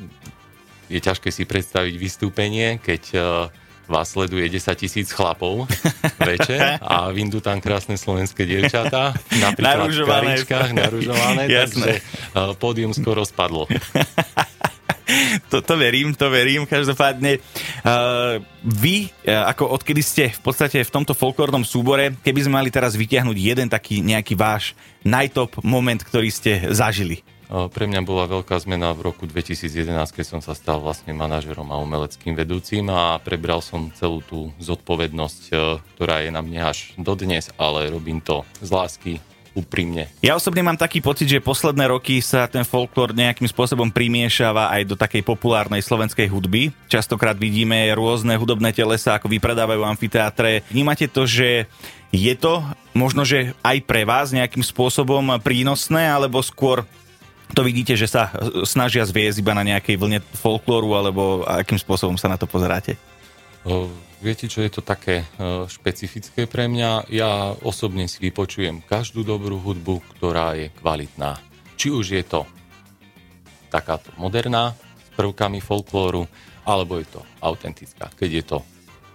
je 0.92 1.00
ťažké 1.00 1.32
si 1.32 1.48
predstaviť 1.48 1.96
vystúpenie, 1.96 2.82
keď 2.84 3.04
uh, 3.16 3.22
vás 3.92 4.08
sleduje 4.12 4.48
10 4.48 4.72
tisíc 4.76 5.12
chlapov 5.12 5.68
večer 6.32 6.80
a 6.80 7.12
vyndú 7.12 7.44
tam 7.44 7.60
krásne 7.60 8.00
slovenské 8.00 8.48
dievčatá, 8.48 9.16
napríklad 9.40 9.92
v 9.92 10.08
karičkách, 10.08 10.70
naružované, 10.72 11.44
takže 11.68 12.00
uh, 12.36 12.56
pódium 12.56 12.96
skoro 12.96 13.28
spadlo. 13.28 13.68
to, 15.52 15.62
to 15.62 15.74
verím, 15.78 16.14
to 16.16 16.28
verím. 16.30 16.64
Každopádne, 16.68 17.38
uh, 17.40 18.40
vy, 18.64 19.10
uh, 19.28 19.48
ako 19.52 19.76
odkedy 19.78 20.02
ste 20.04 20.24
v 20.32 20.42
podstate 20.42 20.82
v 20.82 20.94
tomto 20.94 21.16
folklórnom 21.16 21.64
súbore, 21.64 22.16
keby 22.22 22.46
sme 22.46 22.58
mali 22.62 22.70
teraz 22.74 22.98
vytiahnuť 22.98 23.38
jeden 23.38 23.68
taký 23.70 24.04
nejaký 24.04 24.34
váš 24.38 24.74
najtop 25.02 25.64
moment, 25.66 26.02
ktorý 26.02 26.30
ste 26.30 26.72
zažili. 26.72 27.26
Pre 27.52 27.84
mňa 27.84 28.08
bola 28.08 28.32
veľká 28.32 28.56
zmena 28.64 28.96
v 28.96 29.12
roku 29.12 29.28
2011, 29.28 29.92
keď 30.16 30.24
som 30.24 30.40
sa 30.40 30.56
stal 30.56 30.80
vlastne 30.80 31.12
manažerom 31.12 31.68
a 31.68 31.84
umeleckým 31.84 32.32
vedúcim 32.32 32.88
a 32.88 33.20
prebral 33.20 33.60
som 33.60 33.92
celú 33.92 34.24
tú 34.24 34.56
zodpovednosť, 34.64 35.52
ktorá 36.00 36.24
je 36.24 36.32
na 36.32 36.40
mne 36.40 36.72
až 36.72 36.96
dodnes, 36.96 37.52
ale 37.60 37.92
robím 37.92 38.24
to 38.24 38.48
z 38.64 38.72
lásky, 38.72 39.14
úprimne. 39.52 40.08
Ja 40.24 40.40
osobne 40.40 40.64
mám 40.64 40.80
taký 40.80 41.04
pocit, 41.04 41.28
že 41.28 41.44
posledné 41.44 41.92
roky 41.92 42.24
sa 42.24 42.48
ten 42.48 42.64
folklór 42.64 43.12
nejakým 43.12 43.52
spôsobom 43.52 43.92
primiešava 43.92 44.72
aj 44.72 44.82
do 44.88 44.96
takej 44.96 45.28
populárnej 45.28 45.84
slovenskej 45.84 46.32
hudby. 46.32 46.72
Častokrát 46.88 47.36
vidíme 47.36 47.92
rôzne 47.92 48.40
hudobné 48.40 48.72
telesa, 48.72 49.20
ako 49.20 49.28
vypredávajú 49.28 49.84
amfiteátre. 49.84 50.64
Vnímate 50.72 51.12
to, 51.12 51.28
že 51.28 51.68
je 52.16 52.34
to 52.36 52.64
možno, 52.96 53.28
že 53.28 53.52
aj 53.60 53.84
pre 53.84 54.08
vás 54.08 54.32
nejakým 54.32 54.64
spôsobom 54.64 55.36
prínosné, 55.44 56.08
alebo 56.08 56.40
skôr 56.40 56.88
to 57.52 57.68
vidíte, 57.68 58.00
že 58.00 58.08
sa 58.08 58.32
snažia 58.64 59.04
zviezť 59.04 59.44
iba 59.44 59.52
na 59.52 59.68
nejakej 59.68 60.00
vlne 60.00 60.20
folklóru, 60.40 60.96
alebo 60.96 61.44
akým 61.44 61.76
spôsobom 61.76 62.16
sa 62.16 62.32
na 62.32 62.40
to 62.40 62.48
pozeráte? 62.48 62.96
Viete, 64.22 64.46
čo 64.46 64.62
je 64.62 64.70
to 64.70 64.82
také 64.86 65.26
špecifické 65.70 66.46
pre 66.46 66.70
mňa? 66.70 67.10
Ja 67.14 67.54
osobne 67.62 68.06
si 68.06 68.22
vypočujem 68.22 68.86
každú 68.86 69.26
dobrú 69.26 69.58
hudbu, 69.62 70.02
ktorá 70.18 70.54
je 70.58 70.70
kvalitná. 70.82 71.42
Či 71.78 71.90
už 71.90 72.06
je 72.18 72.24
to 72.26 72.46
takáto 73.74 74.14
moderná, 74.22 74.78
prvkami 75.18 75.62
folklóru, 75.62 76.26
alebo 76.66 77.02
je 77.02 77.08
to 77.10 77.22
autentická. 77.42 78.14
Keď 78.14 78.30
je 78.30 78.44
to 78.46 78.58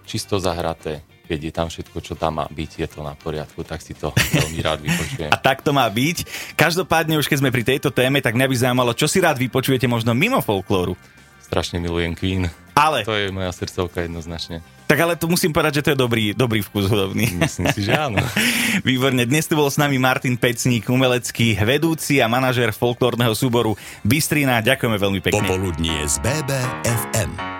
čisto 0.03 0.39
zahraté, 0.39 1.03
keď 1.27 1.39
je 1.39 1.51
tam 1.51 1.67
všetko, 1.67 1.97
čo 1.99 2.13
tam 2.15 2.39
má 2.39 2.47
byť, 2.47 2.71
je 2.79 2.87
to 2.87 3.03
na 3.03 3.11
poriadku, 3.15 3.67
tak 3.67 3.83
si 3.83 3.91
to 3.95 4.15
veľmi 4.39 4.59
rád 4.63 4.79
vypočujem. 4.79 5.31
A 5.31 5.37
tak 5.39 5.63
to 5.63 5.75
má 5.75 5.87
byť. 5.87 6.23
Každopádne, 6.55 7.19
už 7.19 7.27
keď 7.27 7.37
sme 7.43 7.51
pri 7.51 7.63
tejto 7.67 7.91
téme, 7.91 8.23
tak 8.23 8.35
mňa 8.35 8.47
by 8.47 8.55
zaujímalo, 8.55 8.91
čo 8.95 9.11
si 9.11 9.19
rád 9.19 9.35
vypočujete 9.39 9.87
možno 9.91 10.15
mimo 10.15 10.39
folklóru. 10.39 10.95
Strašne 11.43 11.79
milujem 11.79 12.11
Queen. 12.15 12.47
Ale... 12.77 13.01
To 13.03 13.17
je 13.17 13.33
moja 13.33 13.49
srdcovka 13.49 14.05
jednoznačne. 14.05 14.61
Tak 14.87 14.97
ale 15.03 15.19
to 15.19 15.27
musím 15.27 15.51
povedať, 15.51 15.81
že 15.81 15.83
to 15.83 15.89
je 15.91 15.99
dobrý, 15.99 16.25
dobrý 16.31 16.63
vkus 16.63 16.87
hudobný. 16.87 17.27
Myslím 17.35 17.67
si, 17.75 17.83
že 17.83 17.91
áno. 17.91 18.23
Výborne. 18.87 19.27
Dnes 19.27 19.43
tu 19.43 19.59
bol 19.59 19.67
s 19.67 19.75
nami 19.75 19.99
Martin 19.99 20.39
Pecník, 20.39 20.87
umelecký 20.87 21.59
vedúci 21.59 22.23
a 22.23 22.31
manažer 22.31 22.71
folklórneho 22.71 23.35
súboru 23.35 23.75
Bystrina. 24.07 24.63
Ďakujeme 24.63 24.95
veľmi 24.95 25.19
pekne. 25.19 25.43
Popoludnie 25.43 26.07
z 26.07 26.23
BBFM. 26.23 27.56